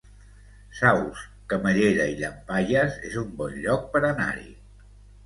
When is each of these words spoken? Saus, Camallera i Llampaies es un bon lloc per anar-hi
Saus, 0.77 1.19
Camallera 1.53 2.07
i 2.13 2.15
Llampaies 2.21 2.97
es 3.11 3.19
un 3.25 3.29
bon 3.43 3.55
lloc 3.67 3.87
per 3.97 4.03
anar-hi 4.11 4.49